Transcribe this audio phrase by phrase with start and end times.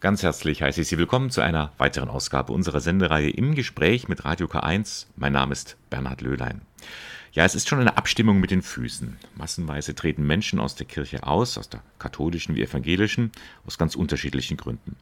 [0.00, 4.24] Ganz herzlich heiße ich Sie willkommen zu einer weiteren Ausgabe unserer Sendereihe im Gespräch mit
[4.24, 5.06] Radio K1.
[5.16, 6.60] Mein Name ist Bernhard Löhlein.
[7.32, 9.16] Ja, es ist schon eine Abstimmung mit den Füßen.
[9.34, 13.32] Massenweise treten Menschen aus der Kirche aus, aus der katholischen wie evangelischen,
[13.66, 14.94] aus ganz unterschiedlichen Gründen.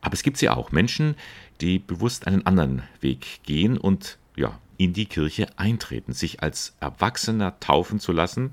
[0.00, 1.14] Aber es gibt sie auch, Menschen,
[1.60, 7.60] die bewusst einen anderen Weg gehen und ja, in die Kirche eintreten, sich als Erwachsener
[7.60, 8.50] taufen zu lassen.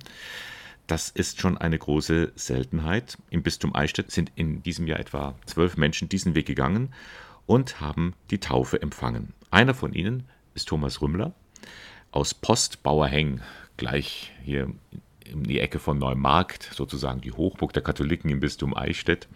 [0.87, 3.17] Das ist schon eine große Seltenheit.
[3.29, 6.93] Im Bistum Eichstätt sind in diesem Jahr etwa zwölf Menschen diesen Weg gegangen
[7.47, 9.33] und haben die Taufe empfangen.
[9.49, 11.33] Einer von ihnen ist Thomas Rümmler
[12.11, 13.41] aus Postbauerheng,
[13.77, 14.71] gleich hier
[15.25, 19.27] in die Ecke von Neumarkt, sozusagen die Hochburg der Katholiken im Bistum Eichstätt.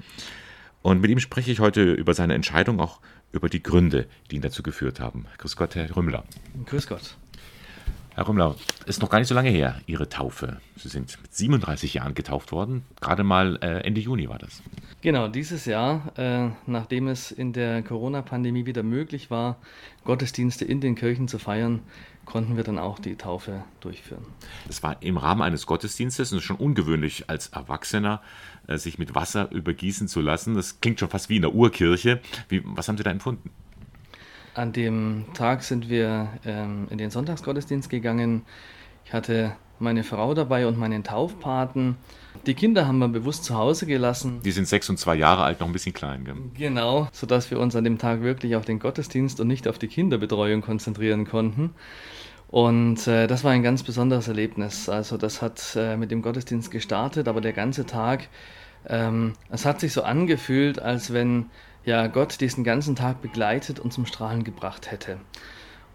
[0.81, 4.41] Und mit ihm spreche ich heute über seine Entscheidung, auch über die Gründe, die ihn
[4.41, 5.25] dazu geführt haben.
[5.39, 6.23] Grüß Gott, Herr Rümmler.
[6.67, 7.17] Grüß Gott.
[8.20, 10.59] Herr Rümmler, ist noch gar nicht so lange her, Ihre Taufe.
[10.76, 12.84] Sie sind mit 37 Jahren getauft worden.
[13.00, 14.62] Gerade mal äh, Ende Juni war das.
[15.00, 19.55] Genau, dieses Jahr, äh, nachdem es in der Corona-Pandemie wieder möglich war,
[20.03, 21.80] Gottesdienste in den Kirchen zu feiern,
[22.26, 24.26] konnten wir dann auch die Taufe durchführen.
[24.67, 28.22] Es war im Rahmen eines Gottesdienstes und es ist schon ungewöhnlich als Erwachsener,
[28.67, 30.56] äh, sich mit Wasser übergießen zu lassen.
[30.56, 32.20] Das klingt schon fast wie in der Urkirche.
[32.50, 33.50] Wie, was haben Sie da empfunden?
[34.59, 38.41] An dem Tag sind wir ähm, in den Sonntagsgottesdienst gegangen.
[39.05, 41.95] Ich hatte meine Frau dabei und meinen Taufpaten.
[42.45, 44.41] Die Kinder haben wir bewusst zu Hause gelassen.
[44.43, 46.25] Die sind sechs und zwei Jahre alt, noch ein bisschen klein.
[46.25, 46.35] Gell?
[46.57, 49.87] Genau, sodass wir uns an dem Tag wirklich auf den Gottesdienst und nicht auf die
[49.87, 51.69] Kinderbetreuung konzentrieren konnten.
[52.49, 54.89] Und äh, das war ein ganz besonderes Erlebnis.
[54.89, 58.27] Also das hat äh, mit dem Gottesdienst gestartet, aber der ganze Tag,
[58.89, 61.45] ähm, es hat sich so angefühlt, als wenn
[61.90, 65.18] ja Gott diesen ganzen Tag begleitet und zum Strahlen gebracht hätte.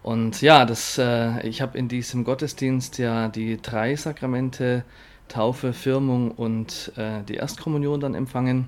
[0.03, 4.83] Und ja, das, äh, ich habe in diesem Gottesdienst ja die drei Sakramente,
[5.29, 8.67] Taufe, Firmung und äh, die Erstkommunion dann empfangen.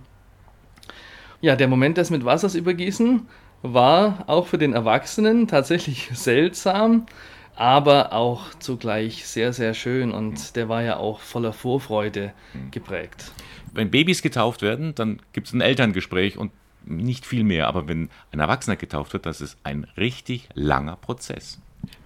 [1.41, 3.27] Ja, der Moment des mit Wassers übergießen
[3.61, 7.07] war auch für den Erwachsenen tatsächlich seltsam,
[7.55, 12.33] aber auch zugleich sehr, sehr schön und der war ja auch voller Vorfreude
[12.71, 13.31] geprägt.
[13.73, 16.51] Wenn Babys getauft werden, dann gibt es ein Elterngespräch und
[16.87, 17.67] nicht viel mehr.
[17.67, 21.59] Aber wenn ein Erwachsener getauft wird, das ist ein richtig langer Prozess.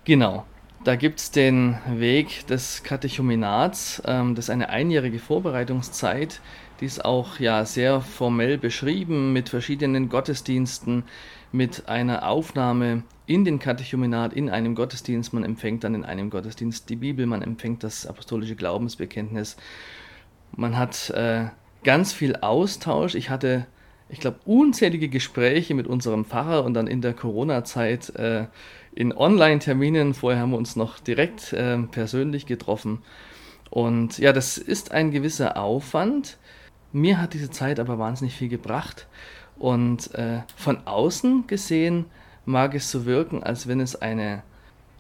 [0.06, 0.46] Genau.
[0.84, 4.02] Da gibt es den Weg des Katechumenats.
[4.06, 6.42] Ähm, das ist eine einjährige Vorbereitungszeit.
[6.80, 11.04] Die ist auch ja sehr formell beschrieben mit verschiedenen Gottesdiensten,
[11.52, 15.34] mit einer Aufnahme in den Katechumenat, in einem Gottesdienst.
[15.34, 19.58] Man empfängt dann in einem Gottesdienst die Bibel, man empfängt das apostolische Glaubensbekenntnis.
[20.56, 21.46] Man hat äh,
[21.84, 23.14] ganz viel Austausch.
[23.14, 23.68] Ich hatte
[24.12, 28.46] ich glaube, unzählige Gespräche mit unserem Pfarrer und dann in der Corona-Zeit äh,
[28.94, 30.14] in Online-Terminen.
[30.14, 33.00] Vorher haben wir uns noch direkt äh, persönlich getroffen.
[33.70, 36.38] Und ja, das ist ein gewisser Aufwand.
[36.92, 39.08] Mir hat diese Zeit aber wahnsinnig viel gebracht.
[39.58, 42.06] Und äh, von außen gesehen
[42.46, 44.44] mag es so wirken, als wenn es eine,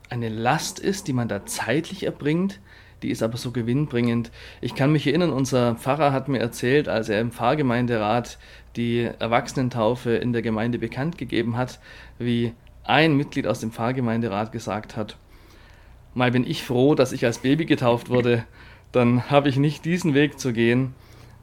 [0.09, 2.61] eine Last ist, die man da zeitlich erbringt.
[3.01, 4.31] Die ist aber so gewinnbringend.
[4.61, 8.37] Ich kann mich erinnern, unser Pfarrer hat mir erzählt, als er im Pfarrgemeinderat
[8.75, 11.79] die Erwachsenentaufe in der Gemeinde bekannt gegeben hat,
[12.19, 12.53] wie
[12.83, 15.17] ein Mitglied aus dem Pfarrgemeinderat gesagt hat,
[16.13, 18.45] mal bin ich froh, dass ich als Baby getauft wurde,
[18.91, 20.93] dann habe ich nicht diesen Weg zu gehen.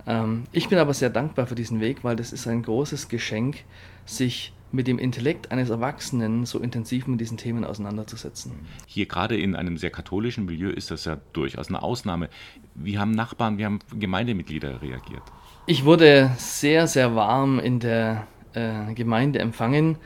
[0.07, 3.65] Ähm, ich bin aber sehr dankbar für diesen Weg, weil das ist ein großes Geschenk,
[4.05, 8.53] sich mit dem Intellekt eines Erwachsenen so intensiv mit diesen Themen auseinanderzusetzen.
[8.87, 12.29] Hier gerade in einem sehr katholischen Milieu ist das ja durchaus eine Ausnahme.
[12.75, 15.23] Wie haben Nachbarn, wie haben Gemeindemitglieder reagiert?
[15.67, 19.97] Ich wurde sehr, sehr warm in der äh, Gemeinde empfangen.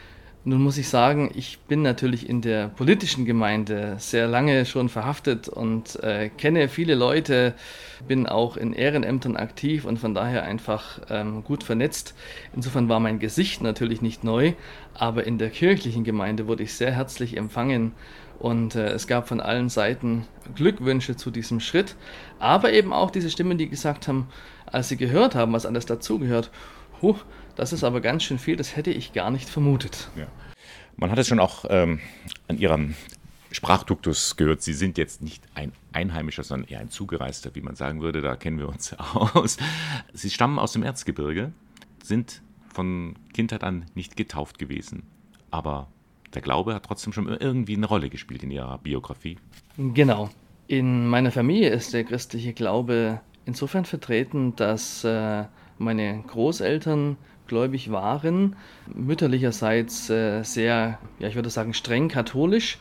[0.45, 5.49] Nun muss ich sagen, ich bin natürlich in der politischen Gemeinde sehr lange schon verhaftet
[5.49, 7.55] und äh, kenne viele Leute,
[8.09, 12.17] bin auch in Ehrenämtern aktiv und von daher einfach ähm, gut vernetzt.
[12.57, 14.55] Insofern war mein Gesicht natürlich nicht neu,
[14.95, 17.93] aber in der kirchlichen Gemeinde wurde ich sehr herzlich empfangen
[18.41, 20.27] und äh, es gab von allen Seiten
[20.57, 21.95] Glückwünsche zu diesem Schritt,
[22.41, 24.27] aber eben auch diese Stimmen, die gesagt haben,
[24.67, 26.51] als sie gehört haben, was alles dazugehört,
[27.01, 27.15] huh,
[27.57, 30.09] das ist aber ganz schön viel, das hätte ich gar nicht vermutet.
[30.17, 30.27] Ja.
[30.97, 32.01] Man hat es schon auch ähm,
[32.49, 32.95] an Ihrem
[33.51, 34.63] Sprachduktus gehört.
[34.63, 38.21] Sie sind jetzt nicht ein Einheimischer, sondern eher ein Zugereister, wie man sagen würde.
[38.21, 39.59] Da kennen wir uns aus.
[40.13, 41.53] Sie stammen aus dem Erzgebirge,
[42.03, 45.03] sind von Kindheit an nicht getauft gewesen.
[45.51, 45.89] Aber
[46.35, 49.37] der Glaube hat trotzdem schon irgendwie eine Rolle gespielt in Ihrer Biografie.
[49.77, 50.31] Genau.
[50.67, 55.45] In meiner Familie ist der christliche Glaube insofern vertreten, dass äh,
[55.79, 57.17] meine Großeltern
[57.53, 58.57] gläubig waren,
[58.95, 62.79] mütterlicherseits äh, sehr, ja, ich würde sagen, streng katholisch.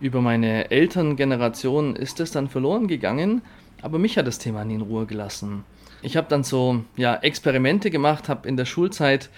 [0.00, 3.42] Über meine Elterngeneration ist es dann verloren gegangen,
[3.82, 5.64] aber mich hat das Thema nie in Ruhe gelassen.
[6.02, 9.28] Ich habe dann so ja, Experimente gemacht, habe in der Schulzeit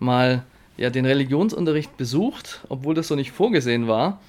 [0.00, 0.42] mal
[0.76, 4.20] ja, den Religionsunterricht besucht, obwohl das so nicht vorgesehen war,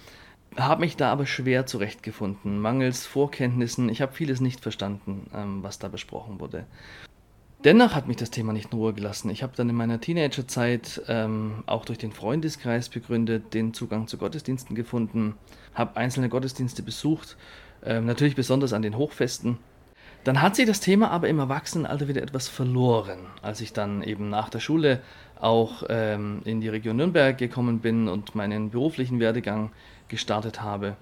[0.56, 3.90] habe mich da aber schwer zurechtgefunden, mangels Vorkenntnissen.
[3.90, 6.66] Ich habe vieles nicht verstanden, ähm, was da besprochen wurde.
[7.68, 9.30] Dennoch hat mich das Thema nicht in Ruhe gelassen.
[9.30, 14.18] Ich habe dann in meiner Teenagerzeit ähm, auch durch den Freundeskreis begründet den Zugang zu
[14.18, 15.34] Gottesdiensten gefunden,
[15.74, 17.36] habe einzelne Gottesdienste besucht,
[17.84, 19.58] ähm, natürlich besonders an den Hochfesten.
[20.24, 24.30] Dann hat sich das Thema aber im Erwachsenenalter wieder etwas verloren, als ich dann eben
[24.30, 25.02] nach der Schule
[25.38, 29.72] auch ähm, in die Region Nürnberg gekommen bin und meinen beruflichen Werdegang
[30.08, 30.96] gestartet habe.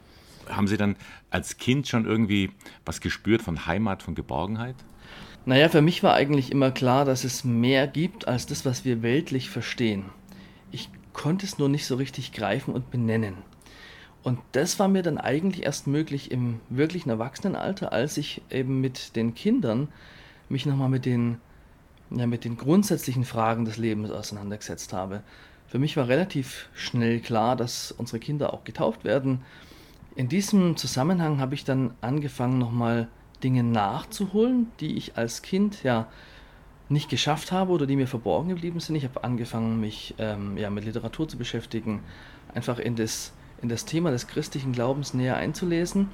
[0.50, 0.96] Haben Sie dann
[1.30, 2.50] als Kind schon irgendwie
[2.86, 4.78] was gespürt von Heimat, von Geborgenheit?
[5.48, 9.04] Naja, für mich war eigentlich immer klar, dass es mehr gibt als das, was wir
[9.04, 10.06] weltlich verstehen.
[10.72, 13.36] Ich konnte es nur nicht so richtig greifen und benennen.
[14.24, 19.16] Und das war mir dann eigentlich erst möglich im wirklichen Erwachsenenalter, als ich eben mit
[19.16, 19.90] den Kindern
[20.50, 21.38] mich nochmal mit den,
[22.10, 25.22] ja, mit den grundsätzlichen Fragen des Lebens auseinandergesetzt habe.
[25.68, 29.42] Für mich war relativ schnell klar, dass unsere Kinder auch getauft werden.
[30.16, 33.10] In diesem Zusammenhang habe ich dann angefangen, nochmal
[33.46, 36.08] Dinge nachzuholen, die ich als Kind ja
[36.90, 38.96] nicht geschafft habe oder die mir verborgen geblieben sind.
[38.96, 42.02] Ich habe angefangen, mich ähm, ja, mit Literatur zu beschäftigen,
[42.56, 46.10] einfach in das, in das Thema des christlichen Glaubens näher einzulesen,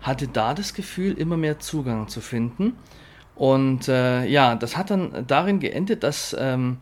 [0.00, 2.72] hatte da das Gefühl, immer mehr Zugang zu finden.
[3.34, 6.78] Und äh, ja, das hat dann darin geendet, dass ähm,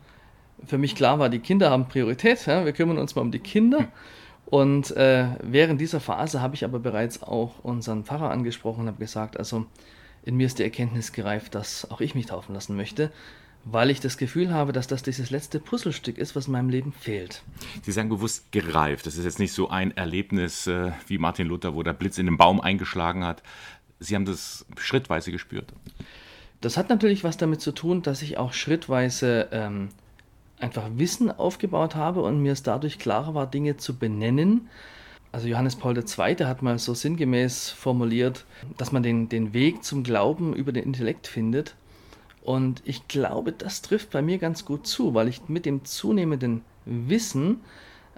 [0.64, 2.46] für mich klar war, die Kinder haben Priorität.
[2.46, 2.64] Ja?
[2.64, 3.88] Wir kümmern uns mal um die Kinder.
[4.54, 9.00] Und äh, während dieser Phase habe ich aber bereits auch unseren Pfarrer angesprochen und habe
[9.00, 9.66] gesagt, also
[10.22, 13.10] in mir ist die Erkenntnis gereift, dass auch ich mich taufen lassen möchte,
[13.64, 16.92] weil ich das Gefühl habe, dass das dieses letzte Puzzlestück ist, was in meinem Leben
[16.92, 17.42] fehlt.
[17.82, 19.06] Sie sagen bewusst gereift.
[19.06, 22.26] Das ist jetzt nicht so ein Erlebnis äh, wie Martin Luther, wo der Blitz in
[22.26, 23.42] den Baum eingeschlagen hat.
[23.98, 25.72] Sie haben das schrittweise gespürt.
[26.60, 29.88] Das hat natürlich was damit zu tun, dass ich auch schrittweise ähm,
[30.64, 34.68] einfach Wissen aufgebaut habe und mir es dadurch klarer war, Dinge zu benennen.
[35.30, 36.36] Also Johannes Paul II.
[36.44, 38.46] hat mal so sinngemäß formuliert,
[38.78, 41.74] dass man den, den Weg zum Glauben über den Intellekt findet.
[42.42, 46.62] Und ich glaube, das trifft bei mir ganz gut zu, weil ich mit dem zunehmenden
[46.86, 47.60] Wissen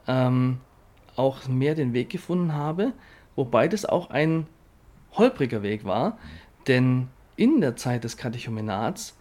[0.06, 0.58] ähm,
[1.16, 2.92] auch mehr den Weg gefunden habe,
[3.34, 4.46] wobei das auch ein
[5.14, 6.18] holpriger Weg war,
[6.68, 9.16] denn in der Zeit des Katechumenats,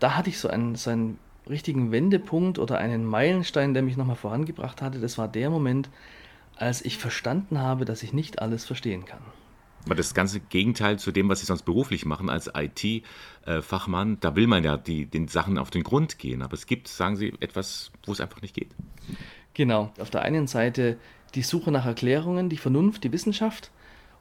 [0.00, 1.18] da hatte ich so einen, so einen
[1.48, 5.90] richtigen Wendepunkt oder einen Meilenstein, der mich nochmal vorangebracht hatte, das war der Moment,
[6.56, 9.20] als ich verstanden habe, dass ich nicht alles verstehen kann.
[9.84, 14.46] Aber das ganze Gegenteil zu dem, was Sie sonst beruflich machen als IT-Fachmann, da will
[14.46, 16.40] man ja die, den Sachen auf den Grund gehen.
[16.40, 18.70] Aber es gibt, sagen Sie, etwas, wo es einfach nicht geht.
[19.52, 19.92] Genau.
[19.98, 20.96] Auf der einen Seite
[21.34, 23.70] die Suche nach Erklärungen, die Vernunft, die Wissenschaft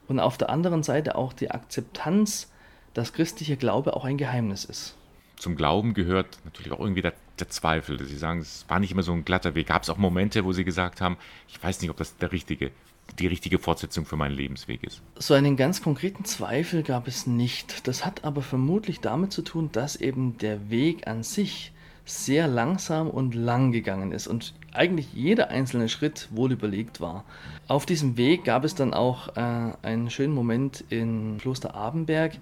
[0.09, 2.51] und auf der anderen Seite auch die Akzeptanz,
[2.93, 4.97] dass christlicher Glaube auch ein Geheimnis ist
[5.43, 8.03] zum Glauben gehört natürlich auch irgendwie der, der Zweifel.
[8.03, 9.67] Sie sagen, es war nicht immer so ein glatter Weg.
[9.67, 11.17] Gab es auch Momente, wo Sie gesagt haben,
[11.49, 12.71] ich weiß nicht, ob das der richtige,
[13.19, 15.01] die richtige Fortsetzung für meinen Lebensweg ist?
[15.19, 17.87] So einen ganz konkreten Zweifel gab es nicht.
[17.87, 21.73] Das hat aber vermutlich damit zu tun, dass eben der Weg an sich
[22.05, 27.25] sehr langsam und lang gegangen ist und eigentlich jeder einzelne Schritt wohl überlegt war.
[27.67, 32.33] Auf diesem Weg gab es dann auch äh, einen schönen Moment in Kloster Abenberg,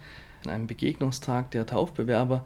[0.46, 2.44] an einem Begegnungstag der Taufbewerber,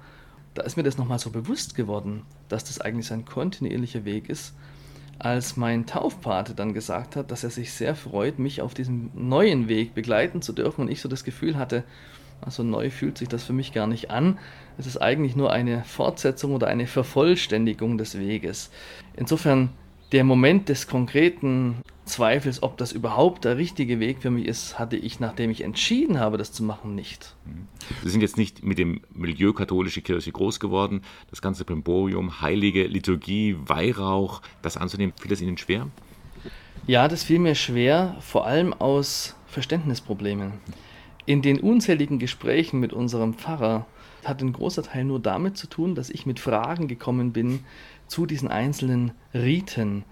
[0.55, 4.55] da ist mir das nochmal so bewusst geworden, dass das eigentlich ein kontinuierlicher Weg ist,
[5.19, 9.67] als mein Taufpate dann gesagt hat, dass er sich sehr freut, mich auf diesem neuen
[9.67, 11.83] Weg begleiten zu dürfen und ich so das Gefühl hatte,
[12.41, 14.37] also neu fühlt sich das für mich gar nicht an.
[14.77, 18.71] Es ist eigentlich nur eine Fortsetzung oder eine Vervollständigung des Weges.
[19.15, 19.69] Insofern
[20.11, 24.95] der Moment des konkreten Zweifels, ob das überhaupt der richtige Weg für mich ist, hatte
[24.95, 27.35] ich, nachdem ich entschieden habe, das zu machen, nicht.
[28.03, 31.01] Sie sind jetzt nicht mit dem Milieu katholische Kirche groß geworden.
[31.31, 35.87] Das ganze Brimborium, heilige Liturgie, Weihrauch, das anzunehmen, fiel das Ihnen schwer?
[36.85, 40.53] Ja, das fiel mir schwer, vor allem aus Verständnisproblemen.
[41.25, 43.87] In den unzähligen Gesprächen mit unserem Pfarrer
[44.23, 47.61] hat ein großer Teil nur damit zu tun, dass ich mit Fragen gekommen bin
[48.07, 50.03] zu diesen einzelnen Riten.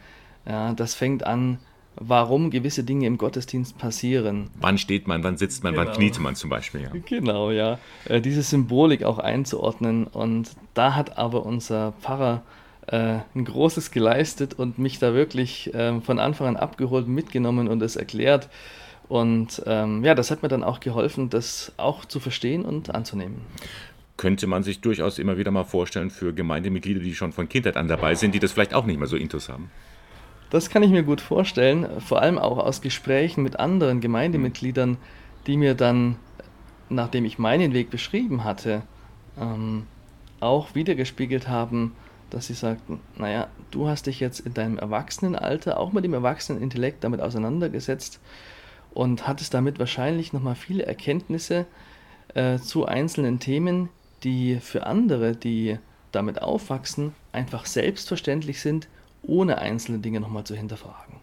[0.48, 1.60] Ja, das fängt an,
[1.96, 4.50] warum gewisse Dinge im Gottesdienst passieren.
[4.60, 5.86] Wann steht man, wann sitzt man, genau.
[5.86, 6.82] wann kniet man zum Beispiel.
[6.82, 6.90] Ja.
[7.06, 7.80] Genau, ja.
[8.06, 10.06] Äh, diese Symbolik auch einzuordnen.
[10.08, 12.42] Und da hat aber unser Pfarrer
[12.88, 17.82] äh, ein Großes geleistet und mich da wirklich äh, von Anfang an abgeholt, mitgenommen und
[17.82, 18.50] es erklärt.
[19.08, 23.42] Und ähm, ja, das hat mir dann auch geholfen, das auch zu verstehen und anzunehmen
[24.16, 27.88] könnte man sich durchaus immer wieder mal vorstellen für Gemeindemitglieder, die schon von Kindheit an
[27.88, 29.72] dabei sind, die das vielleicht auch nicht mehr so intus haben.
[30.54, 34.98] Das kann ich mir gut vorstellen, vor allem auch aus Gesprächen mit anderen Gemeindemitgliedern,
[35.48, 36.18] die mir dann,
[36.90, 38.84] nachdem ich meinen Weg beschrieben hatte,
[39.36, 39.88] ähm,
[40.42, 41.96] auch wiedergespiegelt haben,
[42.30, 47.04] dass sie sagten, naja, du hast dich jetzt in deinem Erwachsenenalter auch mit dem Erwachsenenintellekt
[47.04, 48.20] damit auseinandergesetzt
[48.94, 51.66] und hattest damit wahrscheinlich nochmal viele Erkenntnisse
[52.36, 53.90] äh, zu einzelnen Themen,
[54.24, 55.80] die für andere, die
[56.12, 58.88] damit aufwachsen, einfach selbstverständlich sind,
[59.24, 61.16] ohne einzelne Dinge nochmal zu hinterfragen.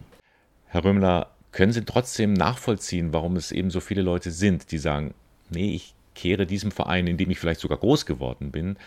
[0.67, 5.13] Herr Römler, können Sie trotzdem nachvollziehen, warum es eben so viele Leute sind, die sagen,
[5.49, 8.77] nee, ich kehre diesem Verein, in dem ich vielleicht sogar groß geworden bin,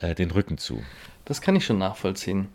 [0.00, 0.82] äh, den Rücken zu?
[1.24, 2.48] Das kann ich schon nachvollziehen.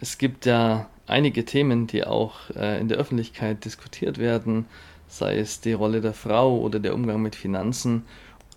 [0.00, 4.66] Es gibt ja einige Themen, die auch äh, in der Öffentlichkeit diskutiert werden,
[5.08, 8.04] sei es die Rolle der Frau oder der Umgang mit Finanzen.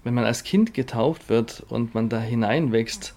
[0.04, 3.16] Wenn man als Kind getauft wird und man da hineinwächst,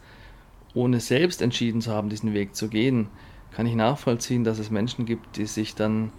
[0.75, 3.09] ohne selbst entschieden zu haben, diesen Weg zu gehen,
[3.53, 6.13] kann ich nachvollziehen, dass es Menschen gibt, die sich dann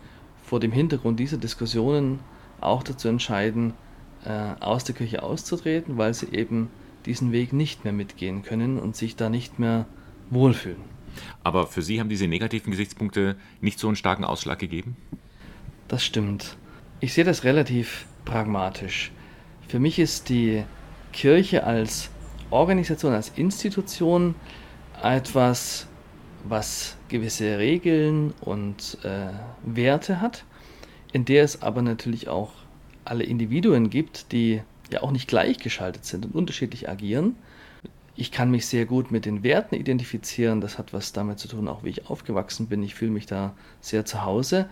[0.44, 2.20] vor dem Hintergrund dieser Diskussionen
[2.60, 3.74] auch dazu entscheiden,
[4.26, 6.70] äh, aus der Kirche auszutreten, weil sie eben
[7.06, 9.86] diesen Weg nicht mehr mitgehen können und sich da nicht mehr
[10.30, 10.92] wohlfühlen.
[11.44, 14.96] Aber für Sie haben diese negativen Gesichtspunkte nicht so einen starken Ausschlag gegeben?
[15.88, 16.58] Das stimmt.
[17.00, 19.12] Ich sehe das relativ pragmatisch.
[19.68, 20.64] Für mich ist die
[21.12, 22.10] Kirche als
[22.50, 24.36] Organisation, als Institution
[25.02, 25.88] etwas,
[26.44, 29.30] was gewisse Regeln und äh,
[29.64, 30.46] Werte hat,
[31.14, 32.52] in der es aber natürlich auch
[33.06, 37.36] alle Individuen gibt, die ja auch nicht gleichgeschaltet sind und unterschiedlich agieren.
[38.16, 40.62] Ich kann mich sehr gut mit den Werten identifizieren.
[40.62, 42.84] Das hat was damit zu tun, auch wie ich aufgewachsen bin.
[42.84, 44.70] Ich fühle mich da sehr zu Hause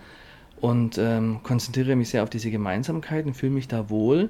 [0.59, 4.29] und ähm, konzentriere mich sehr auf diese Gemeinsamkeiten, fühle mich da wohl.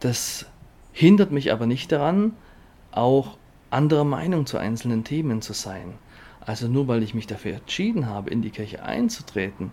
[0.00, 0.46] Das
[0.92, 2.32] hindert mich aber nicht daran,
[2.90, 3.38] auch
[3.70, 5.94] anderer Meinung zu einzelnen Themen zu sein.
[6.48, 9.70] Also nur weil ich mich dafür entschieden habe, in die Kirche einzutreten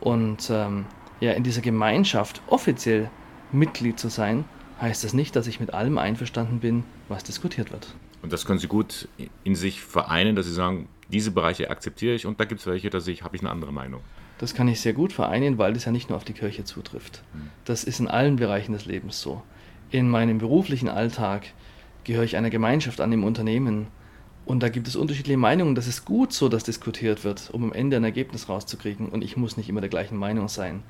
[0.00, 0.86] und ähm,
[1.20, 3.10] ja in dieser Gemeinschaft offiziell
[3.52, 4.46] Mitglied zu sein,
[4.80, 7.94] heißt das nicht, dass ich mit allem einverstanden bin, was diskutiert wird.
[8.22, 9.06] Und das können Sie gut
[9.44, 12.88] in sich vereinen, dass Sie sagen, diese Bereiche akzeptiere ich und da gibt es welche,
[12.88, 14.00] da ich, habe ich eine andere Meinung.
[14.38, 17.22] Das kann ich sehr gut vereinen, weil das ja nicht nur auf die Kirche zutrifft.
[17.34, 17.50] Hm.
[17.66, 19.42] Das ist in allen Bereichen des Lebens so.
[19.90, 21.52] In meinem beruflichen Alltag
[22.04, 23.88] gehöre ich einer Gemeinschaft an im Unternehmen
[24.46, 25.74] und da gibt es unterschiedliche Meinungen.
[25.74, 29.08] Das ist gut so, dass diskutiert wird, um am Ende ein Ergebnis rauszukriegen.
[29.08, 30.82] Und ich muss nicht immer der gleichen Meinung sein.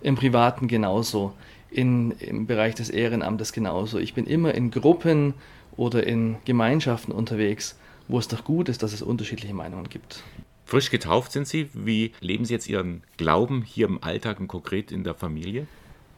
[0.00, 1.34] Im Privaten genauso.
[1.70, 3.98] In, Im Bereich des Ehrenamtes genauso.
[3.98, 5.34] Ich bin immer in Gruppen
[5.76, 7.78] oder in Gemeinschaften unterwegs,
[8.08, 10.22] wo es doch gut ist, dass es unterschiedliche Meinungen gibt.
[10.64, 11.68] Frisch getauft sind Sie.
[11.74, 15.66] Wie leben Sie jetzt Ihren Glauben hier im Alltag und konkret in der Familie?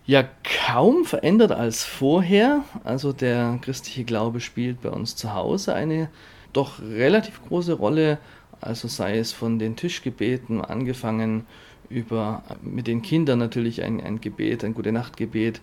[0.06, 0.28] Ja,
[0.66, 2.62] kaum verändert als vorher.
[2.84, 6.08] Also der christliche Glaube spielt bei uns zu Hause eine
[6.56, 8.18] doch relativ große Rolle,
[8.61, 11.46] also sei es von den Tischgebeten angefangen
[11.90, 15.61] über mit den Kindern natürlich ein, ein Gebet, ein Gute Nachtgebet.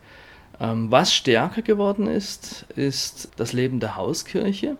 [0.59, 4.77] Ähm, was stärker geworden ist, ist das Leben der Hauskirche.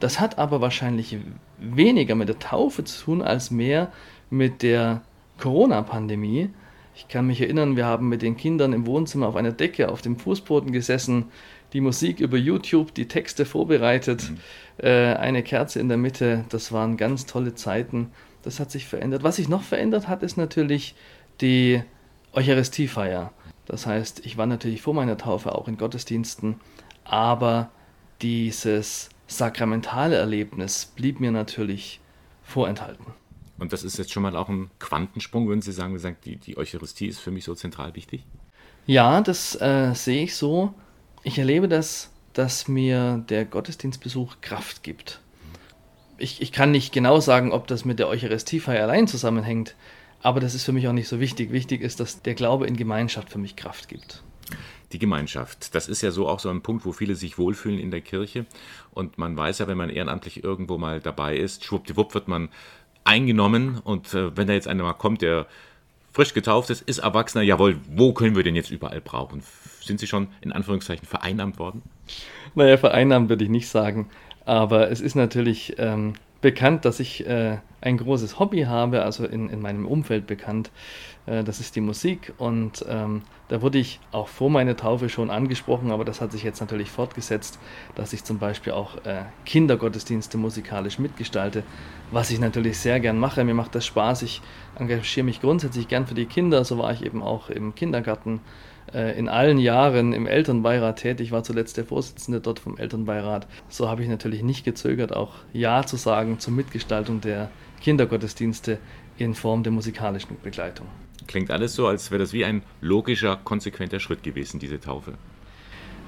[0.00, 1.18] Das hat aber wahrscheinlich
[1.58, 3.92] weniger mit der Taufe zu tun, als mehr
[4.30, 5.02] mit der
[5.38, 6.50] Corona-Pandemie.
[6.96, 10.02] Ich kann mich erinnern, wir haben mit den Kindern im Wohnzimmer auf einer Decke auf
[10.02, 11.26] dem Fußboden gesessen,
[11.72, 14.38] die Musik über YouTube, die Texte vorbereitet, mhm.
[14.78, 16.44] äh, eine Kerze in der Mitte.
[16.48, 18.10] Das waren ganz tolle Zeiten.
[18.42, 19.22] Das hat sich verändert.
[19.22, 20.94] Was sich noch verändert hat, ist natürlich
[21.40, 21.82] die
[22.32, 23.32] Eucharistiefeier.
[23.66, 26.56] Das heißt, ich war natürlich vor meiner Taufe auch in Gottesdiensten,
[27.04, 27.70] aber
[28.20, 32.00] dieses sakramentale Erlebnis blieb mir natürlich
[32.42, 33.06] vorenthalten.
[33.58, 37.06] Und das ist jetzt schon mal auch ein Quantensprung, würden Sie sagen, die, die Eucharistie
[37.06, 38.24] ist für mich so zentral wichtig?
[38.86, 40.74] Ja, das äh, sehe ich so
[41.22, 45.20] ich erlebe das, dass mir der Gottesdienstbesuch Kraft gibt.
[46.18, 49.74] Ich, ich kann nicht genau sagen, ob das mit der Eucharistiefeier allein zusammenhängt,
[50.22, 51.52] aber das ist für mich auch nicht so wichtig.
[51.52, 54.22] Wichtig ist, dass der Glaube in Gemeinschaft für mich Kraft gibt.
[54.92, 57.90] Die Gemeinschaft, das ist ja so auch so ein Punkt, wo viele sich wohlfühlen in
[57.90, 58.46] der Kirche.
[58.92, 62.50] Und man weiß ja, wenn man ehrenamtlich irgendwo mal dabei ist, schwuppdiwupp wird man
[63.04, 63.78] eingenommen.
[63.82, 65.46] Und äh, wenn da jetzt einer mal kommt, der
[66.12, 69.42] frisch getauft ist, ist Erwachsener, jawohl, wo können wir den jetzt überall brauchen?
[69.80, 71.82] Sind Sie schon in Anführungszeichen vereinnahmt worden?
[72.54, 74.08] Naja, vereinnahmt würde ich nicht sagen.
[74.44, 79.48] Aber es ist natürlich ähm, bekannt, dass ich äh, ein großes Hobby habe, also in,
[79.48, 80.70] in meinem Umfeld bekannt.
[81.24, 82.34] Äh, das ist die Musik.
[82.36, 86.42] Und ähm, da wurde ich auch vor meiner Taufe schon angesprochen, aber das hat sich
[86.42, 87.58] jetzt natürlich fortgesetzt,
[87.94, 91.62] dass ich zum Beispiel auch äh, Kindergottesdienste musikalisch mitgestalte,
[92.10, 93.44] was ich natürlich sehr gern mache.
[93.44, 94.22] Mir macht das Spaß.
[94.22, 94.42] Ich
[94.76, 96.64] engagiere mich grundsätzlich gern für die Kinder.
[96.64, 98.40] So war ich eben auch im Kindergarten
[98.92, 103.46] in allen Jahren im Elternbeirat tätig, war zuletzt der Vorsitzende dort vom Elternbeirat.
[103.68, 108.78] So habe ich natürlich nicht gezögert, auch Ja zu sagen zur Mitgestaltung der Kindergottesdienste
[109.18, 110.86] in Form der musikalischen Begleitung.
[111.26, 115.14] Klingt alles so, als wäre das wie ein logischer, konsequenter Schritt gewesen, diese Taufe.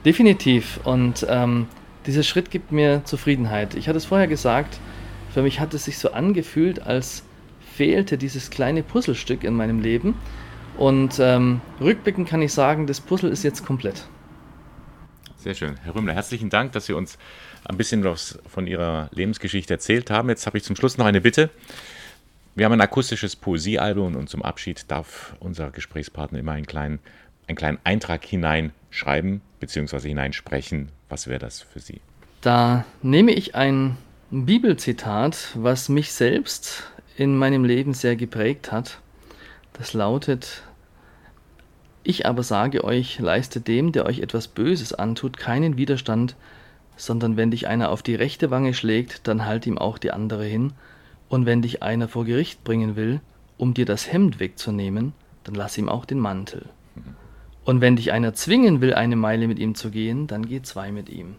[0.05, 0.81] Definitiv.
[0.85, 1.67] Und ähm,
[2.07, 3.75] Dieser Schritt gibt mir Zufriedenheit.
[3.75, 4.79] Ich hatte es vorher gesagt,
[5.33, 7.25] für mich hat es sich so angefühlt, als
[7.75, 10.15] fehlte dieses kleine Puzzlestück in meinem Leben.
[10.77, 14.05] Und ähm, rückblickend kann ich sagen, das Puzzle ist jetzt komplett.
[15.37, 15.77] Sehr schön.
[15.83, 17.19] Herr Rümmler, herzlichen Dank, dass Sie uns
[17.65, 20.29] ein bisschen was von Ihrer Lebensgeschichte erzählt haben.
[20.29, 21.51] Jetzt habe ich zum Schluss noch eine Bitte.
[22.55, 26.99] Wir haben ein akustisches Poesiealbum und zum Abschied darf unser Gesprächspartner immer einen kleinen,
[27.47, 30.09] einen kleinen Eintrag hineinschreiben bzw.
[30.09, 30.89] hineinsprechen.
[31.09, 32.01] Was wäre das für Sie?
[32.41, 33.97] Da nehme ich ein
[34.31, 36.85] Bibelzitat, was mich selbst
[37.17, 38.99] in meinem Leben sehr geprägt hat.
[39.75, 40.63] Das lautet,
[42.03, 46.37] ich aber sage euch, leistet dem, der euch etwas Böses antut, keinen Widerstand,
[46.97, 50.45] sondern wenn dich einer auf die rechte Wange schlägt, dann halt ihm auch die andere
[50.45, 50.73] hin,
[51.29, 53.21] und wenn dich einer vor Gericht bringen will,
[53.57, 55.13] um dir das Hemd wegzunehmen,
[55.43, 56.69] dann lass ihm auch den Mantel.
[57.65, 60.93] Und wenn dich einer zwingen will, eine Meile mit ihm zu gehen, dann geh zwei
[60.93, 61.37] mit ihm.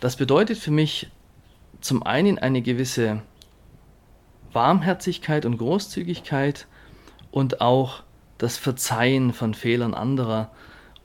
[0.00, 1.10] Das bedeutet für mich
[1.80, 3.22] zum einen eine gewisse
[4.52, 6.66] Warmherzigkeit und Großzügigkeit
[7.32, 8.04] und auch
[8.38, 10.52] das Verzeihen von Fehlern anderer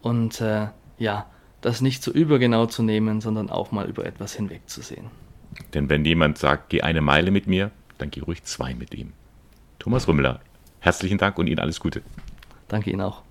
[0.03, 0.67] und äh,
[0.99, 1.25] ja,
[1.61, 5.09] das nicht so übergenau zu nehmen, sondern auch mal über etwas hinwegzusehen.
[5.73, 9.13] Denn wenn jemand sagt, geh eine Meile mit mir, dann geh ruhig zwei mit ihm.
[9.79, 10.39] Thomas Rümmler,
[10.79, 12.03] herzlichen Dank und Ihnen alles Gute.
[12.67, 13.23] Danke Ihnen auch.